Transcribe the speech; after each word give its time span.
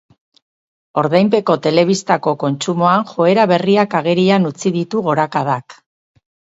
Ordainpeko 1.01 1.57
telebistako 1.67 2.35
kontsumoan 2.45 3.07
joera 3.13 3.47
berriak 3.55 3.97
agerian 4.03 4.53
utzi 4.53 4.77
ditu 4.81 5.07
gorakadak. 5.11 5.83